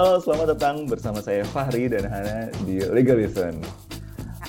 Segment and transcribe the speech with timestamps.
[0.00, 3.60] Halo, selamat datang bersama saya Fahri dan Hana di Legal Listen.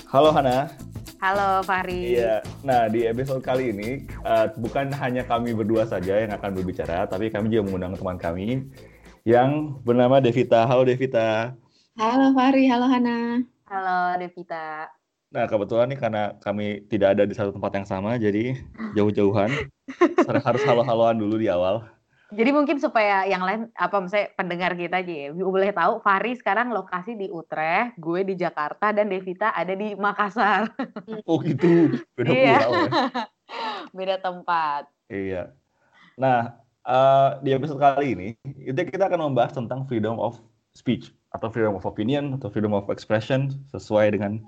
[0.08, 0.72] Halo Hana.
[1.20, 2.16] Halo Fahri.
[2.16, 2.40] Iya.
[2.64, 7.28] Nah, di episode kali ini uh, bukan hanya kami berdua saja yang akan berbicara, tapi
[7.28, 8.64] kami juga mengundang teman kami
[9.28, 10.64] yang bernama Devita.
[10.64, 11.52] Halo Devita.
[12.00, 13.44] Halo Fahri, halo Hana.
[13.68, 14.88] Halo Devita.
[15.36, 18.56] Nah, kebetulan nih karena kami tidak ada di satu tempat yang sama, jadi
[18.96, 19.52] jauh-jauhan.
[20.48, 21.91] harus halo-haloan dulu di awal.
[22.32, 26.72] Jadi mungkin supaya yang lain apa misalnya pendengar kita aja ya, boleh tahu Fahri sekarang
[26.72, 30.72] lokasi di Utrecht, gue di Jakarta dan Devita ada di Makassar.
[31.28, 32.58] Oh gitu, beda iya.
[32.64, 32.90] pulau ya.
[34.00, 34.84] beda tempat.
[35.12, 35.44] Iya.
[36.16, 36.56] Nah,
[36.88, 38.30] uh, di episode kali ini
[38.64, 40.40] itu kita akan membahas tentang freedom of
[40.72, 44.40] speech atau freedom of opinion atau freedom of expression sesuai dengan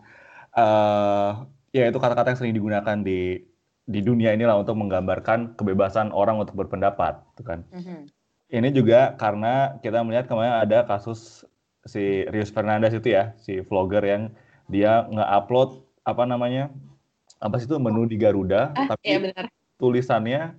[0.55, 1.43] uh,
[1.75, 3.43] ya itu kata-kata yang sering digunakan di
[3.83, 7.59] di dunia inilah untuk menggambarkan kebebasan orang untuk berpendapat, gitu kan.
[7.75, 7.99] Mm-hmm.
[8.53, 11.43] Ini juga karena kita melihat kemarin ada kasus
[11.83, 14.23] si Rius Fernandez itu ya, si vlogger yang
[14.71, 16.71] dia nge-upload apa namanya
[17.43, 19.51] apa sih itu menu di Garuda, ah, tapi iya benar.
[19.75, 20.55] tulisannya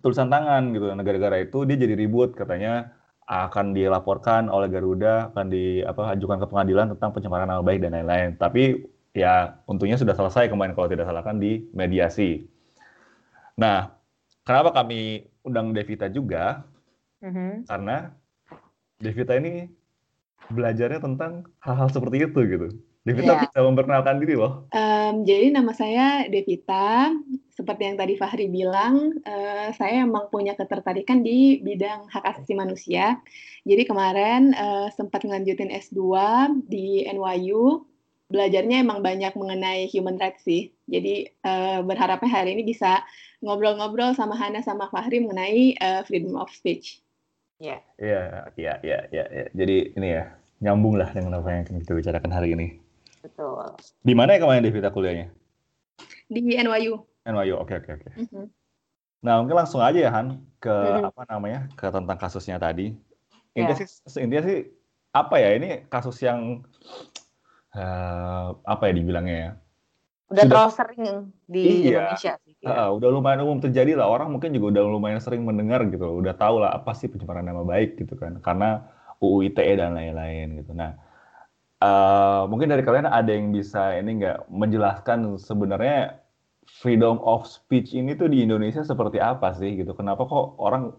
[0.00, 0.88] tulisan tangan gitu.
[0.96, 2.96] Negara-negara itu dia jadi ribut katanya
[3.28, 7.92] akan dilaporkan oleh Garuda, akan di apa ajukan ke pengadilan tentang pencemaran nama baik dan
[7.92, 8.38] lain-lain.
[8.40, 12.44] Tapi ya untungnya sudah selesai kemarin kalau tidak salah kan di mediasi.
[13.56, 13.96] Nah,
[14.44, 16.68] kenapa kami undang Devita juga?
[17.24, 17.64] Mm-hmm.
[17.64, 18.12] Karena
[19.00, 19.72] Devita ini
[20.52, 22.68] belajarnya tentang hal-hal seperti itu gitu.
[23.06, 23.42] Devita yeah.
[23.46, 24.66] bisa memperkenalkan diri loh.
[24.74, 27.14] Um, jadi nama saya Devita.
[27.56, 33.16] Seperti yang tadi Fahri bilang, uh, saya emang punya ketertarikan di bidang hak asasi manusia.
[33.64, 36.04] Jadi kemarin uh, sempat ngelanjutin S2
[36.68, 37.95] di NYU
[38.26, 40.74] belajarnya emang banyak mengenai human rights sih.
[40.90, 43.02] Jadi uh, berharapnya hari ini bisa
[43.42, 47.02] ngobrol-ngobrol sama Hana sama Fahri mengenai uh, freedom of speech.
[47.62, 47.80] Iya.
[47.96, 48.22] Iya,
[48.58, 49.24] iya, iya, iya.
[49.30, 49.44] Ya.
[49.54, 50.24] Jadi ini ya
[50.60, 52.66] nyambung lah dengan apa yang kita bicarakan hari ini.
[53.22, 53.74] Betul.
[54.02, 55.30] Di mana ya kemarin Devita kuliahnya?
[56.26, 56.94] Di NYU.
[57.26, 58.06] NYU, oke okay, oke okay, oke.
[58.06, 58.22] Okay.
[58.22, 58.44] Mm -hmm.
[59.26, 61.08] Nah mungkin langsung aja ya Han ke mm -hmm.
[61.10, 62.94] apa namanya ke tentang kasusnya tadi.
[63.56, 63.88] Intinya yeah.
[64.06, 64.58] sih intinya sih
[65.16, 66.62] apa ya ini kasus yang
[67.76, 69.52] uh, apa ya dibilangnya ya?
[70.26, 71.02] Udah Sudah, terlalu sering
[71.46, 72.54] di iya, Indonesia sih.
[72.58, 72.66] Ya.
[72.66, 76.34] Uh, udah lumayan umum terjadi lah orang mungkin juga udah lumayan sering mendengar gitu, udah
[76.34, 78.90] tahu lah apa sih pencemaran nama baik gitu kan, karena
[79.22, 80.74] UU ITE dan lain-lain gitu.
[80.74, 80.98] Nah,
[81.78, 86.18] uh, mungkin dari kalian ada yang bisa ini nggak menjelaskan sebenarnya
[86.66, 89.94] freedom of speech ini tuh di Indonesia seperti apa sih gitu?
[89.94, 90.90] Kenapa kok orang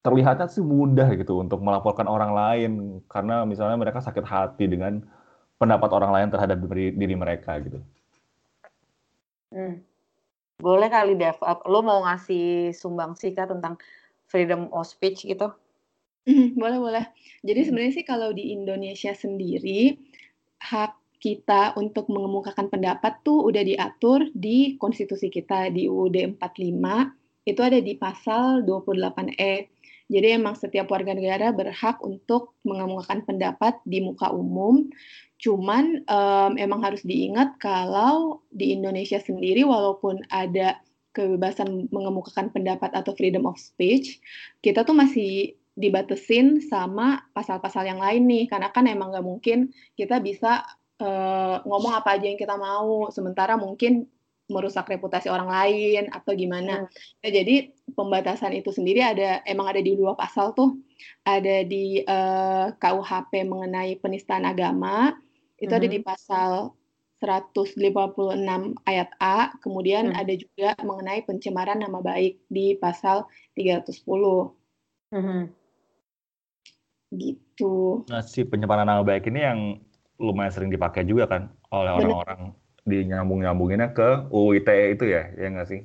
[0.00, 5.04] terlihatnya sih mudah gitu untuk melaporkan orang lain karena misalnya mereka sakit hati dengan
[5.60, 7.84] pendapat orang lain terhadap diri, diri mereka gitu.
[9.52, 9.84] Hmm.
[10.56, 11.36] Boleh kali Dev,
[11.68, 13.76] lo mau ngasih sumbang sih kak tentang
[14.24, 15.52] freedom of speech gitu?
[16.24, 17.04] Hmm, boleh boleh.
[17.44, 19.96] Jadi sebenarnya sih kalau di Indonesia sendiri
[20.60, 26.40] hak kita untuk mengemukakan pendapat tuh udah diatur di konstitusi kita di UUD 45
[27.44, 29.68] itu ada di pasal 28E.
[30.10, 34.90] Jadi emang setiap warga negara berhak untuk mengemukakan pendapat di muka umum.
[35.38, 40.82] Cuman um, emang harus diingat kalau di Indonesia sendiri walaupun ada
[41.14, 44.18] kebebasan mengemukakan pendapat atau freedom of speech,
[44.60, 48.44] kita tuh masih dibatesin sama pasal-pasal yang lain nih.
[48.50, 50.66] Karena kan emang nggak mungkin kita bisa
[50.98, 53.08] uh, ngomong apa aja yang kita mau.
[53.14, 54.10] Sementara mungkin
[54.50, 56.84] merusak reputasi orang lain atau gimana.
[56.84, 56.90] Hmm.
[57.22, 60.76] Nah, jadi pembatasan itu sendiri ada emang ada di dua pasal tuh.
[61.24, 65.16] Ada di uh, eh, KUHP mengenai penistaan agama
[65.56, 65.78] itu mm -hmm.
[65.78, 66.10] ada di mm-hmm.
[66.10, 66.50] pasal
[67.20, 67.76] 156
[68.88, 70.16] ayat A, kemudian hmm.
[70.16, 74.56] ada juga mengenai pencemaran nama baik di pasal 310.
[75.12, 75.52] Hmm.
[77.12, 78.08] Gitu.
[78.08, 79.60] Nah, si pencemaran nama baik ini yang
[80.16, 85.46] lumayan sering dipakai juga kan oleh orang-orang di nyambung-nyambunginnya ke UU ITE itu ya, ya
[85.52, 85.80] nggak sih?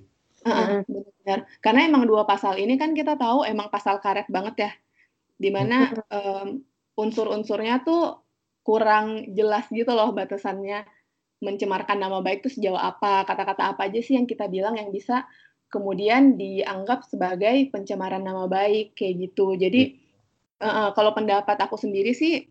[0.46, 1.50] Uh, benar.
[1.60, 4.72] Karena emang dua pasal ini kan kita tahu emang pasal karet banget ya,
[5.36, 6.62] di mana um,
[6.96, 8.22] unsur-unsurnya tuh
[8.62, 10.86] kurang jelas gitu loh batasannya.
[11.44, 15.28] Mencemarkan nama baik itu sejauh apa kata-kata apa aja sih yang kita bilang yang bisa
[15.68, 19.58] kemudian dianggap sebagai pencemaran nama baik kayak gitu.
[19.60, 20.00] Jadi
[20.64, 22.48] uh, kalau pendapat aku sendiri sih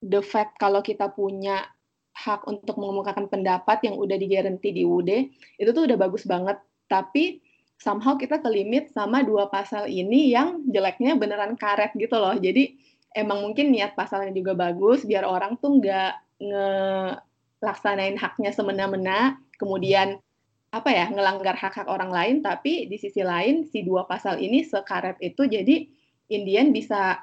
[0.00, 1.68] the fact kalau kita punya
[2.14, 5.10] hak untuk mengemukakan pendapat yang udah digaranti di UUD
[5.56, 6.58] itu tuh udah bagus banget.
[6.90, 7.40] Tapi
[7.80, 12.36] somehow kita ke limit sama dua pasal ini yang jeleknya beneran karet gitu loh.
[12.36, 12.76] Jadi
[13.16, 20.16] emang mungkin niat pasalnya juga bagus biar orang tuh nggak ngelaksanain haknya semena-mena kemudian
[20.70, 25.18] apa ya ngelanggar hak-hak orang lain tapi di sisi lain si dua pasal ini sekaret
[25.18, 25.90] itu jadi
[26.30, 27.18] Indian bisa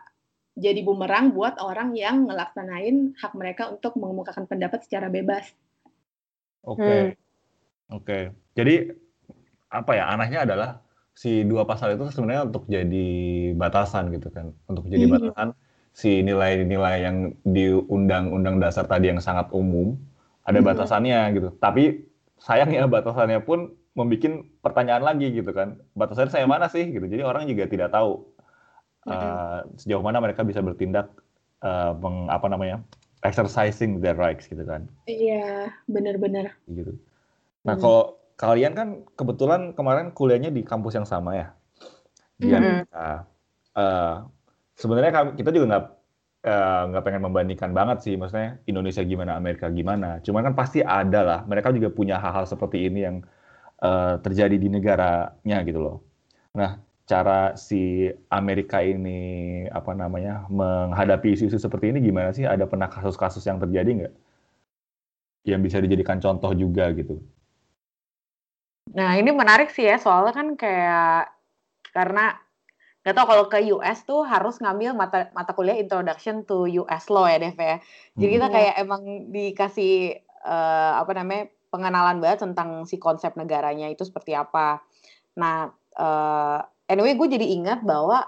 [0.57, 5.53] jadi bumerang buat orang yang ngelaksanain hak mereka untuk mengemukakan pendapat secara bebas.
[6.65, 6.81] Oke.
[6.81, 6.97] Okay.
[6.97, 7.07] Hmm.
[7.93, 8.03] Oke.
[8.03, 8.23] Okay.
[8.57, 8.75] Jadi
[9.69, 10.69] apa ya anehnya adalah
[11.13, 13.07] si dua pasal itu sebenarnya untuk jadi
[13.53, 15.13] batasan gitu kan, untuk jadi hmm.
[15.13, 15.49] batasan
[15.93, 19.93] si nilai-nilai yang di undang-undang dasar tadi yang sangat umum
[20.41, 20.67] ada hmm.
[20.73, 21.49] batasannya gitu.
[21.61, 22.01] Tapi
[22.41, 25.77] sayangnya batasannya pun membuat pertanyaan lagi gitu kan.
[25.93, 27.05] Batasannya saya mana sih gitu.
[27.05, 28.25] Jadi orang juga tidak tahu
[29.07, 31.09] uh, sejauh mana mereka bisa bertindak
[31.63, 32.83] uh, meng, apa namanya
[33.25, 34.85] exercising their rights gitu kan.
[35.09, 36.53] Iya benar-benar.
[36.69, 36.95] Gitu.
[37.65, 37.81] Nah hmm.
[37.81, 38.01] kalau
[38.37, 38.87] kalian kan
[39.17, 41.47] kebetulan kemarin kuliahnya di kampus yang sama ya?
[42.37, 42.85] Di hmm.
[42.93, 44.15] uh,
[44.77, 45.85] sebenarnya kita juga nggak
[46.93, 48.13] nggak uh, pengen membandingkan banget sih.
[48.15, 50.21] Maksudnya Indonesia gimana Amerika gimana.
[50.21, 51.39] Cuman kan pasti ada lah.
[51.49, 53.17] Mereka juga punya hal-hal seperti ini yang
[53.81, 55.97] uh, terjadi di negaranya gitu loh.
[56.53, 62.43] Nah cara si Amerika ini apa namanya menghadapi isu-isu seperti ini gimana sih?
[62.43, 64.13] Ada pernah kasus-kasus yang terjadi nggak?
[65.47, 67.23] Yang bisa dijadikan contoh juga gitu.
[68.91, 71.31] Nah ini menarik sih ya soalnya kan kayak
[71.95, 72.35] karena
[73.07, 77.23] nggak tahu kalau ke US tuh harus ngambil mata mata kuliah Introduction to US Law
[77.23, 77.79] ya Dev ya.
[78.19, 78.55] Jadi kita hmm.
[78.59, 79.01] kayak emang
[79.31, 79.95] dikasih
[80.43, 84.83] uh, apa namanya pengenalan banget tentang si konsep negaranya itu seperti apa.
[85.39, 88.27] Nah uh, anyway gue jadi ingat bahwa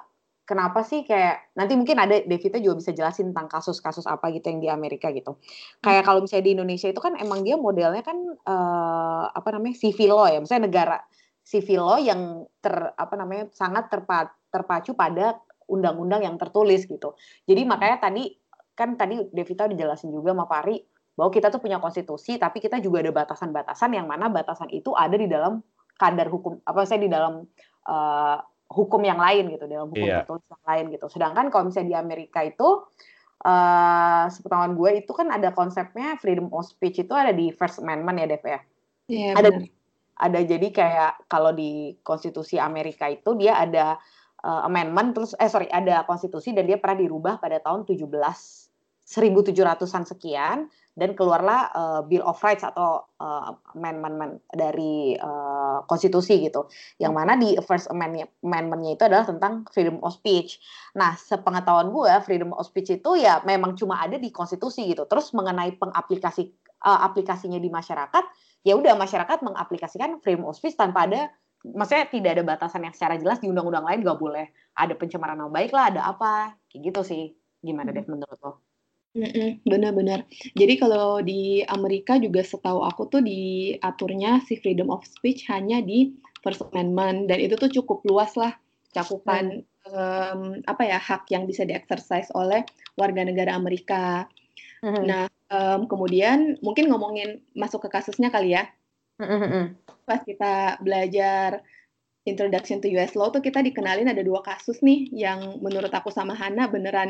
[0.50, 4.60] kenapa sih kayak nanti mungkin ada Devita juga bisa jelasin tentang kasus-kasus apa gitu yang
[4.66, 5.38] di Amerika gitu.
[5.86, 8.18] Kayak kalau misalnya di Indonesia itu kan emang dia modelnya kan
[8.50, 10.98] uh, apa namanya civil law ya, misalnya negara
[11.46, 15.38] civil law yang ter apa namanya sangat terpa, terpacu pada
[15.70, 17.14] undang-undang yang tertulis gitu.
[17.46, 18.34] Jadi makanya tadi
[18.74, 20.82] kan tadi Devita udah jelasin juga sama Pari
[21.14, 25.14] bahwa kita tuh punya konstitusi tapi kita juga ada batasan-batasan yang mana batasan itu ada
[25.14, 25.62] di dalam
[26.00, 27.44] kadar hukum apa saya di dalam
[27.92, 28.38] uh,
[28.70, 30.22] hukum yang lain gitu dalam hukum yeah.
[30.22, 31.06] tertulis yang lain gitu.
[31.10, 32.86] Sedangkan kalau misalnya di Amerika itu
[33.44, 38.22] uh, sepengetahuan gue itu kan ada konsepnya freedom of speech itu ada di First Amendment
[38.22, 38.60] ya Dev ya.
[39.10, 39.74] Yeah, ada benar.
[40.22, 43.98] ada jadi kayak kalau di konstitusi Amerika itu dia ada
[44.46, 48.06] uh, amendment terus eh sorry ada konstitusi dan dia pernah dirubah pada tahun 17
[49.10, 56.68] 1700-an sekian dan keluarlah uh, Bill of Rights atau uh, amendment dari uh, konstitusi gitu.
[57.00, 60.60] Yang mana di First Amendment-nya itu adalah tentang freedom of speech.
[61.00, 65.08] Nah, sepengetahuan gue freedom of speech itu ya memang cuma ada di konstitusi gitu.
[65.08, 66.52] Terus mengenai pengaplikasi
[66.84, 68.24] uh, aplikasinya di masyarakat,
[68.68, 73.20] ya udah masyarakat mengaplikasikan freedom of speech tanpa ada maksudnya tidak ada batasan yang secara
[73.20, 74.48] jelas di undang-undang lain gak boleh
[74.80, 77.24] ada pencemaran nama baik lah, ada apa, kayak gitu sih.
[77.60, 78.69] Gimana deh menurut lo?
[79.66, 80.30] Benar-benar.
[80.54, 86.14] Jadi kalau di Amerika juga setahu aku tuh diaturnya si freedom of speech hanya di
[86.46, 88.54] First Amendment dan itu tuh cukup luas lah
[88.94, 92.66] cakupan um, apa ya hak yang bisa dieksersis oleh
[92.98, 94.26] warga negara Amerika.
[94.80, 95.04] Hmm.
[95.04, 98.70] Nah, um, kemudian mungkin ngomongin masuk ke kasusnya kali ya.
[99.20, 99.76] Hmm.
[100.08, 101.60] Pas kita belajar
[102.28, 106.38] Introduction to US Law tuh kita dikenalin ada dua kasus nih yang menurut aku sama
[106.38, 107.10] Hana beneran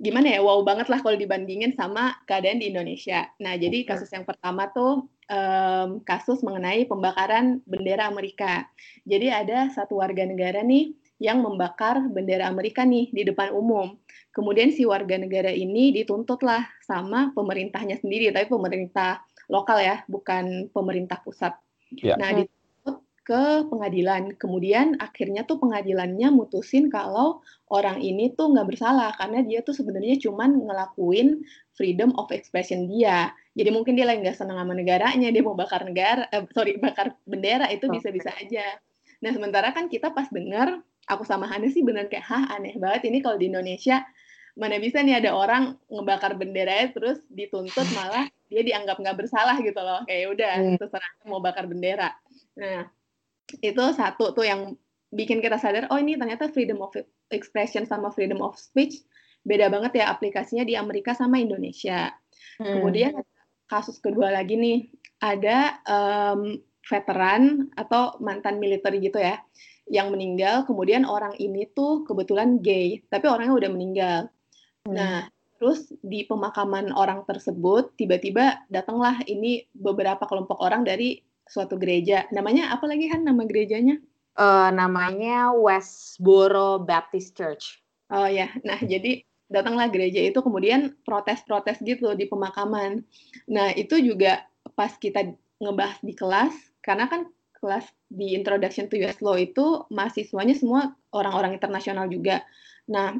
[0.00, 3.28] gimana ya wow banget lah kalau dibandingin sama keadaan di Indonesia.
[3.36, 8.64] Nah jadi kasus yang pertama tuh um, kasus mengenai pembakaran bendera Amerika.
[9.04, 14.00] Jadi ada satu warga negara nih yang membakar bendera Amerika nih di depan umum.
[14.32, 19.20] Kemudian si warga negara ini dituntut lah sama pemerintahnya sendiri, tapi pemerintah
[19.52, 21.52] lokal ya, bukan pemerintah pusat.
[22.00, 22.16] Ya.
[22.16, 22.40] Nah,
[23.30, 24.34] ke pengadilan.
[24.34, 27.38] Kemudian akhirnya tuh pengadilannya mutusin kalau
[27.70, 31.46] orang ini tuh nggak bersalah karena dia tuh sebenarnya cuman ngelakuin
[31.78, 33.30] freedom of expression dia.
[33.54, 37.14] Jadi mungkin dia lagi nggak senang sama negaranya, dia mau bakar negara, eh, sorry bakar
[37.22, 38.66] bendera itu bisa-bisa aja.
[39.22, 43.06] Nah sementara kan kita pas dengar, aku sama Hana sih bener kayak hah aneh banget
[43.14, 44.02] ini kalau di Indonesia
[44.58, 49.78] mana bisa nih ada orang ngebakar bendera terus dituntut malah dia dianggap nggak bersalah gitu
[49.78, 50.76] loh kayak udah hmm.
[50.82, 52.10] terserah mau bakar bendera.
[52.58, 52.90] Nah
[53.58, 54.78] itu satu tuh yang
[55.10, 56.94] bikin kita sadar oh ini ternyata freedom of
[57.34, 59.02] expression sama freedom of speech
[59.42, 62.12] beda banget ya aplikasinya di Amerika sama Indonesia.
[62.60, 62.80] Hmm.
[62.80, 63.12] Kemudian
[63.66, 64.90] kasus kedua lagi nih
[65.22, 69.38] ada um, veteran atau mantan militer gitu ya
[69.90, 74.18] yang meninggal kemudian orang ini tuh kebetulan gay tapi orangnya udah meninggal.
[74.86, 74.94] Hmm.
[74.94, 75.16] Nah
[75.60, 82.30] terus di pemakaman orang tersebut tiba-tiba datanglah ini beberapa kelompok orang dari suatu gereja.
[82.30, 83.98] Namanya apa lagi kan nama gerejanya?
[84.38, 87.82] Uh, namanya Westboro Baptist Church.
[88.10, 93.02] Oh ya, nah jadi datanglah gereja itu kemudian protes-protes gitu di pemakaman.
[93.50, 94.46] Nah itu juga
[94.78, 97.26] pas kita ngebahas di kelas, karena kan
[97.58, 102.46] kelas di Introduction to US Law itu mahasiswanya semua orang-orang internasional juga.
[102.88, 103.18] Nah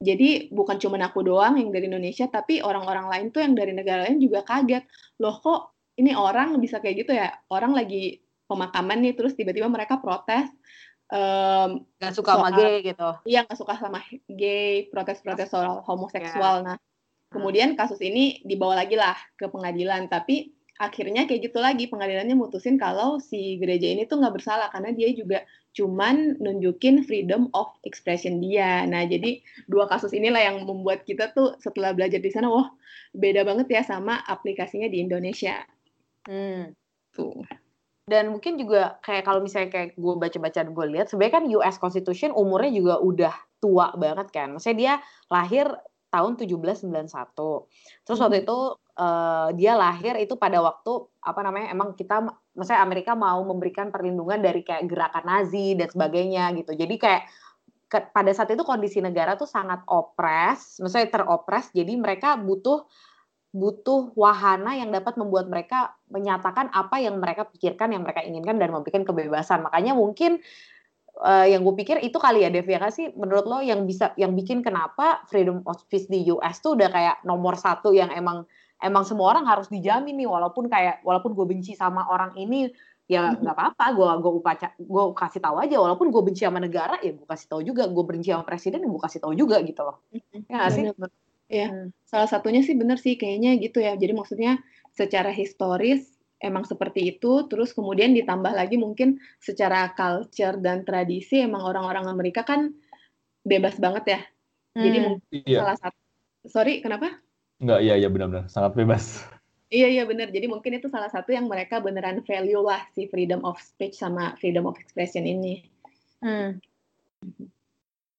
[0.00, 4.08] jadi bukan cuma aku doang yang dari Indonesia, tapi orang-orang lain tuh yang dari negara
[4.08, 4.84] lain juga kaget.
[5.20, 7.36] Loh kok ini orang bisa kayak gitu ya?
[7.52, 10.48] Orang lagi pemakaman nih, terus tiba-tiba mereka protes.
[11.10, 13.10] Um, gak suka soal, sama gay gitu.
[13.28, 16.64] Iya, gak suka sama gay, protes-protes soal homoseksual.
[16.64, 16.66] Yeah.
[16.74, 16.76] Nah,
[17.30, 20.08] kemudian kasus ini dibawa lagi lah ke pengadilan.
[20.08, 24.96] Tapi akhirnya kayak gitu lagi, pengadilannya mutusin kalau si gereja ini tuh nggak bersalah karena
[24.96, 25.44] dia juga
[25.76, 28.86] cuman nunjukin freedom of expression dia.
[28.86, 32.70] Nah, jadi dua kasus inilah yang membuat kita tuh setelah belajar di sana, wah
[33.14, 35.58] beda banget ya sama aplikasinya di Indonesia.
[36.28, 36.72] Hmm.
[37.14, 37.44] Tuh.
[38.10, 42.34] Dan mungkin juga kayak kalau misalnya kayak gue baca-baca gue lihat, sebenarnya kan US Constitution
[42.34, 44.58] umurnya juga udah tua banget kan.
[44.58, 44.94] Maksudnya dia
[45.30, 45.70] lahir
[46.10, 46.90] tahun 1791.
[48.02, 48.44] Terus waktu hmm.
[48.44, 48.58] itu
[48.98, 54.42] uh, dia lahir itu pada waktu apa namanya emang kita maksudnya Amerika mau memberikan perlindungan
[54.42, 56.74] dari kayak gerakan Nazi dan sebagainya gitu.
[56.74, 57.22] Jadi kayak
[57.90, 61.70] ke, pada saat itu kondisi negara tuh sangat opres, maksudnya teropres.
[61.70, 62.86] Jadi mereka butuh
[63.50, 68.70] butuh wahana yang dapat membuat mereka menyatakan apa yang mereka pikirkan, yang mereka inginkan dan
[68.70, 69.66] memberikan kebebasan.
[69.66, 70.38] Makanya mungkin
[71.18, 73.10] uh, yang gue pikir itu kali ya Dev ya sih?
[73.18, 77.16] Menurut lo yang bisa yang bikin kenapa freedom of speech di US tuh udah kayak
[77.26, 78.46] nomor satu yang emang
[78.80, 82.70] emang semua orang harus dijamin nih walaupun kayak walaupun gue benci sama orang ini
[83.10, 85.76] ya nggak apa-apa gue gue upaca gue kasih tahu aja.
[85.82, 87.90] Walaupun gue benci sama negara ya gue kasih tahu juga.
[87.90, 90.06] Gue benci sama presiden ya gue kasih tahu juga gitu loh.
[90.46, 90.86] Ya sih
[91.50, 91.90] ya hmm.
[92.06, 94.62] salah satunya sih bener sih kayaknya gitu ya jadi maksudnya
[94.94, 101.62] secara historis emang seperti itu, terus kemudian ditambah lagi mungkin secara culture dan tradisi emang
[101.62, 102.72] orang-orang Amerika kan
[103.44, 104.20] bebas banget ya.
[104.74, 104.82] Hmm.
[104.88, 105.58] Jadi mungkin iya.
[105.60, 106.00] salah satu,
[106.48, 107.20] sorry kenapa?
[107.60, 109.20] Enggak, iya iya benar-benar sangat bebas.
[109.70, 110.34] Iya iya benar.
[110.34, 114.34] Jadi mungkin itu salah satu yang mereka beneran value lah si freedom of speech sama
[114.40, 115.62] freedom of expression ini.
[116.24, 116.58] Hmm.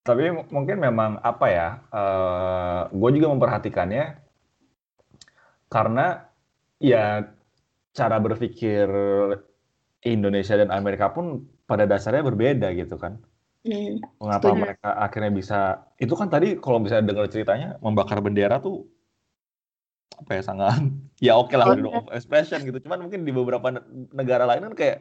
[0.01, 1.67] Tapi mungkin memang apa ya?
[1.93, 4.17] Uh, gue juga memperhatikannya
[5.71, 6.27] karena
[6.81, 7.23] ya
[7.93, 8.89] cara berpikir
[10.01, 13.21] Indonesia dan Amerika pun pada dasarnya berbeda gitu kan.
[13.61, 14.61] Hmm, Mengapa setuju.
[14.65, 15.59] mereka akhirnya bisa
[16.01, 18.89] itu kan tadi kalau bisa dengar ceritanya membakar bendera tuh
[20.17, 20.81] apa ya sangat
[21.25, 22.81] ya oke okay lah freedom of expression gitu.
[22.81, 23.69] Cuman mungkin di beberapa
[24.11, 24.97] negara lain kan kayak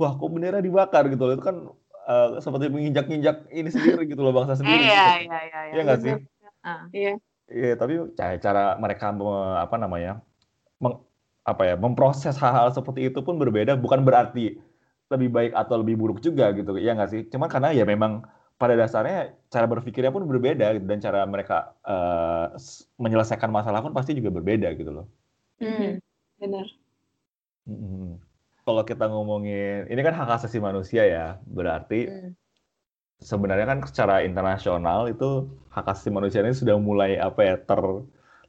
[0.00, 1.36] wah kok bendera dibakar gitu.
[1.36, 1.68] Itu kan
[2.08, 4.88] uh, seperti menginjak-injak ini sendiri gitu loh bangsa sendiri.
[4.88, 5.28] Iya, gitu.
[5.28, 5.72] iya, iya, iya.
[5.76, 6.14] Iya nggak sih?
[6.64, 7.12] Uh, iya.
[7.48, 9.12] Iya, tapi cara, cara mereka
[9.60, 10.20] apa namanya?
[10.80, 11.00] Meng,
[11.48, 14.60] apa ya memproses hal-hal seperti itu pun berbeda bukan berarti
[15.08, 18.20] lebih baik atau lebih buruk juga gitu ya nggak sih cuma karena ya memang
[18.60, 22.52] pada dasarnya cara berpikirnya pun berbeda gitu, dan cara mereka uh,
[23.00, 25.06] menyelesaikan masalah pun pasti juga berbeda gitu loh
[25.64, 26.04] hmm,
[26.36, 26.66] benar
[27.64, 28.27] hmm.
[28.68, 32.36] Kalau kita ngomongin ini kan hak asasi manusia ya berarti hmm.
[33.24, 37.80] sebenarnya kan secara internasional itu hak asasi manusia ini sudah mulai apa ya ter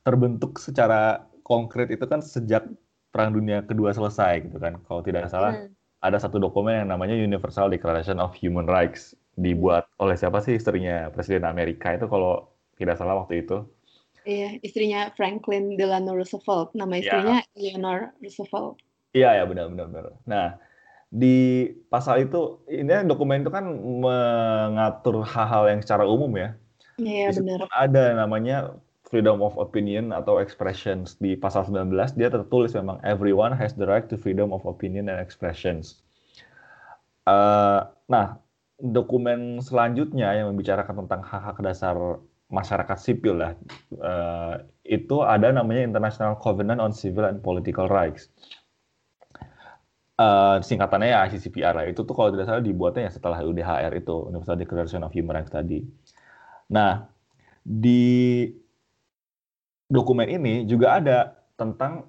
[0.03, 2.67] terbentuk secara konkret itu kan sejak
[3.09, 4.77] Perang Dunia Kedua selesai gitu kan.
[4.85, 5.73] Kalau tidak salah hmm.
[6.05, 11.09] ada satu dokumen yang namanya Universal Declaration of Human Rights dibuat oleh siapa sih istrinya
[11.09, 13.65] Presiden Amerika itu kalau tidak salah waktu itu.
[14.29, 16.75] Iya, istrinya Franklin Delano Roosevelt.
[16.77, 17.01] Nama iya.
[17.01, 17.49] istrinya ya.
[17.57, 18.77] Eleanor Roosevelt.
[19.15, 20.05] Iya, ya benar benar benar.
[20.29, 20.47] Nah,
[21.09, 23.65] di pasal itu ini dokumen itu kan
[24.05, 26.53] mengatur hal-hal yang secara umum ya.
[27.01, 27.65] Iya, benar.
[27.73, 28.77] Ada namanya
[29.09, 34.05] freedom of opinion atau expressions di pasal 19 dia tertulis memang everyone has the right
[34.05, 36.05] to freedom of opinion and expressions.
[37.25, 38.37] Uh, nah,
[38.77, 43.53] dokumen selanjutnya yang membicarakan tentang hak-hak dasar masyarakat sipil lah
[44.01, 48.33] uh, itu ada namanya International Covenant on Civil and Political Rights.
[50.19, 51.85] Uh, singkatannya ya ICCPR lah.
[51.87, 55.47] Itu tuh kalau tidak salah dibuatnya ya setelah UDHR itu Universal Declaration of Human Rights
[55.47, 55.79] tadi.
[56.75, 57.07] Nah,
[57.63, 58.43] di
[59.87, 62.05] dokumen ini juga ada tentang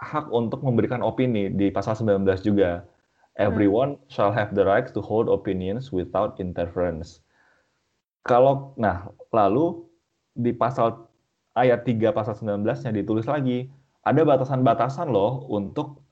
[0.00, 2.84] hak untuk memberikan opini di pasal 19 juga.
[3.34, 4.06] Everyone hmm.
[4.08, 7.22] shall have the right to hold opinions without interference.
[8.24, 9.84] Kalau nah, lalu
[10.34, 11.06] di pasal
[11.54, 13.70] ayat 3 pasal 19 yang ditulis lagi
[14.04, 16.03] ada batasan-batasan loh untuk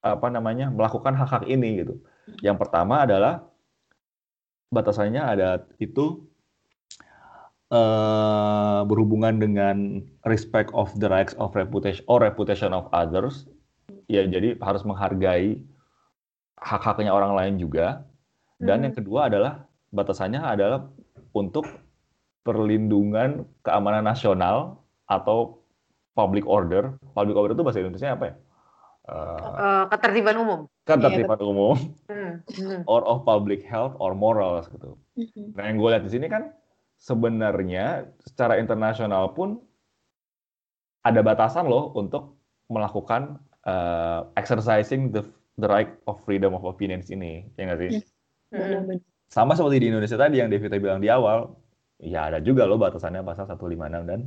[0.00, 1.94] apa namanya melakukan hak-hak ini gitu.
[2.40, 3.50] Yang pertama adalah
[4.70, 6.30] batasannya ada itu
[7.74, 13.50] uh, berhubungan dengan respect of the rights of reputation or reputation of others
[14.06, 15.58] ya jadi harus menghargai
[16.58, 18.06] hak-haknya orang lain juga
[18.62, 18.84] dan hmm.
[18.90, 20.86] yang kedua adalah batasannya adalah
[21.34, 21.66] untuk
[22.46, 25.62] perlindungan keamanan nasional atau
[26.14, 28.34] public order public order itu bahasa Indonesia apa ya
[29.08, 31.76] uh, ketertiban umum ketertiban iya, umum
[32.10, 32.32] hmm.
[32.58, 32.80] hmm.
[32.90, 34.98] or of public health or morals gitu.
[35.16, 35.56] Hmm.
[35.56, 36.52] Nah yang gue lihat di sini kan
[37.00, 39.62] sebenarnya secara internasional pun
[41.00, 42.36] ada batasan loh untuk
[42.68, 45.24] melakukan uh, exercising the
[45.60, 47.90] the right of freedom of opinions ini, ya nggak sih?
[48.52, 49.00] Benar-benar.
[49.30, 51.54] Sama seperti di Indonesia tadi yang Devita bilang di awal,
[52.02, 54.20] ya ada juga loh batasannya pasal 156 dan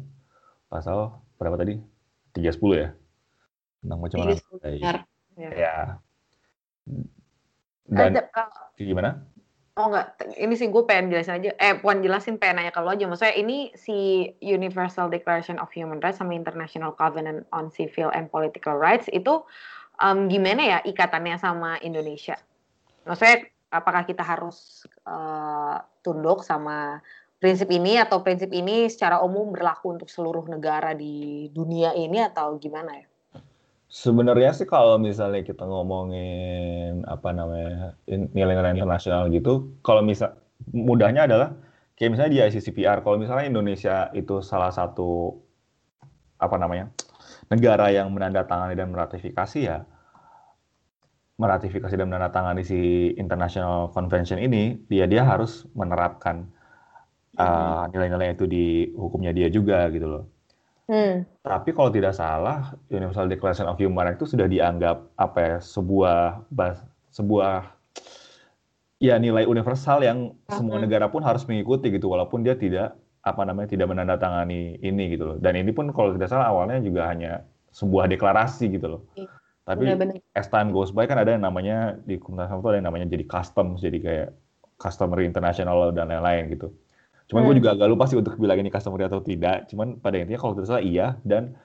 [0.72, 1.76] pasal berapa tadi?
[2.38, 2.90] 310 ya?
[3.84, 4.32] Tentang mana?
[4.40, 4.98] 310, benar.
[5.36, 5.50] Ya.
[5.52, 5.76] Ya.
[7.92, 8.50] Dan Ada, uh,
[8.80, 9.28] gimana?
[9.74, 11.50] Oh enggak, ini sih gue pengen jelasin aja.
[11.58, 13.10] Eh, bukan jelasin, pengen nanya ke lo aja.
[13.10, 18.78] Maksudnya ini si Universal Declaration of Human Rights sama International Covenant on Civil and Political
[18.78, 19.42] Rights itu
[19.98, 22.38] em, gimana ya ikatannya sama Indonesia?
[23.10, 27.02] Maksudnya apakah kita harus eh, tunduk sama
[27.42, 32.62] prinsip ini atau prinsip ini secara umum berlaku untuk seluruh negara di dunia ini atau
[32.62, 33.10] gimana ya?
[33.94, 40.34] Sebenarnya sih kalau misalnya kita ngomongin apa namanya in- nilai-nilai internasional gitu, kalau misal
[40.74, 41.50] mudahnya adalah
[41.94, 45.38] kayak misalnya di ICCPR, kalau misalnya Indonesia itu salah satu
[46.42, 46.92] apa namanya
[47.54, 49.78] negara yang menandatangani dan meratifikasi ya
[51.42, 52.80] meratifikasi dan menandatangani si
[53.18, 56.46] International Convention ini, dia dia harus menerapkan
[57.42, 58.66] uh, nilai-nilai itu di
[58.98, 60.24] hukumnya dia juga gitu loh.
[60.84, 61.24] Hmm.
[61.40, 66.44] Tapi kalau tidak salah, Universal Declaration of Human Rights itu sudah dianggap apa ya sebuah
[66.52, 67.72] bas- sebuah
[69.00, 70.84] ya nilai universal yang semua Mhm.
[70.88, 75.38] negara pun harus mengikuti gitu walaupun dia tidak apa namanya tidak menandatangani ini gitu loh.
[75.40, 79.02] Dan ini pun kalau tidak salah awalnya juga hanya sebuah deklarasi gitu loh.
[79.16, 79.28] Iya,
[79.64, 80.20] Tapi Benar-benar.
[80.36, 83.08] as time goes by kan ada yang namanya di hukum internasional itu ada yang namanya
[83.08, 84.30] jadi customs jadi kayak
[84.76, 86.68] customary international law dan lain-lain gitu.
[87.34, 87.62] Cuman gue Hmm.
[87.66, 89.66] juga agak lupa sih untuk bilang ini customary atau tidak.
[89.68, 91.58] Cuman pada intinya kalau tidak salah iya dan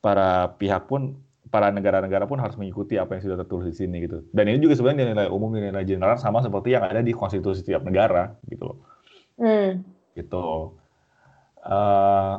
[0.00, 1.20] para pihak pun
[1.52, 4.24] para negara-negara pun harus mengikuti apa yang sudah tertulis di sini gitu.
[4.32, 7.84] Dan ini juga sebenarnya nilai umum nilai general sama seperti yang ada di konstitusi setiap
[7.84, 8.78] negara gitu loh.
[9.36, 9.84] Hmm.
[10.16, 10.72] Gitu.
[11.62, 12.32] Eh,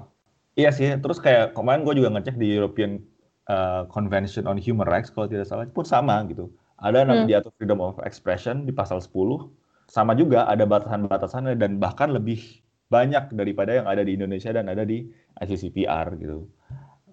[0.58, 0.90] iya sih.
[0.98, 3.00] Terus kayak kemarin gue juga ngecek di European
[3.46, 6.50] eh, Convention on Human Rights kalau tidak salah pun sama gitu.
[6.76, 7.30] Ada Hmm.
[7.30, 9.54] diatur freedom of expression di pasal 10.
[9.86, 14.86] Sama juga ada batasan-batasannya dan bahkan lebih banyak daripada yang ada di Indonesia dan ada
[14.86, 15.06] di
[15.42, 16.46] ICCPR gitu.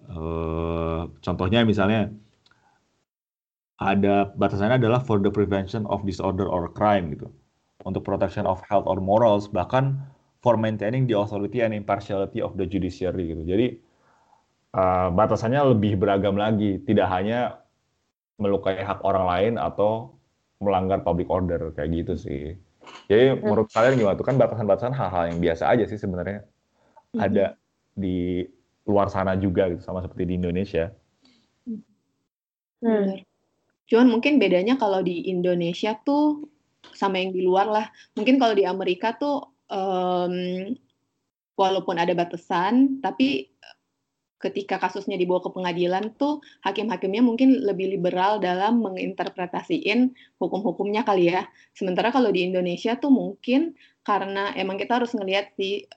[0.09, 2.11] Eh, contohnya misalnya
[3.81, 7.29] ada batasannya adalah for the prevention of disorder or crime gitu.
[7.83, 9.99] Untuk protection of health or morals bahkan
[10.39, 13.43] for maintaining the authority and impartiality of the judiciary gitu.
[13.43, 13.67] Jadi
[14.77, 17.63] eh, batasannya lebih beragam lagi, tidak hanya
[18.37, 20.13] melukai hak orang lain atau
[20.63, 22.43] melanggar public order kayak gitu sih.
[23.07, 26.43] Jadi menurut kalian gimana tuh kan batasan-batasan hal-hal yang biasa aja sih sebenarnya
[27.15, 27.55] ada
[27.93, 28.43] di
[28.83, 30.91] luar sana juga gitu sama seperti di Indonesia.
[32.83, 33.23] Hmm.
[33.87, 36.51] Cuman mungkin bedanya kalau di Indonesia tuh
[36.91, 37.85] sama yang di luar lah.
[38.19, 40.75] Mungkin kalau di Amerika tuh em,
[41.55, 43.52] walaupun ada batasan, tapi
[44.43, 51.47] ketika kasusnya dibawa ke pengadilan tuh hakim-hakimnya mungkin lebih liberal dalam menginterpretasiin hukum-hukumnya kali ya.
[51.71, 55.87] Sementara kalau di Indonesia tuh mungkin karena emang kita harus ngelihat di